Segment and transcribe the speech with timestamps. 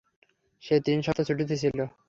[0.63, 1.77] সে তিন সপ্তাহ ছুটিতে ছিল।